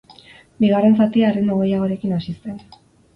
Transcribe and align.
Bigarren 0.63 0.95
zatia 1.03 1.29
erritmo 1.33 1.57
gehiagorekin 1.59 2.17
hasi 2.17 2.33
zen. 2.39 2.57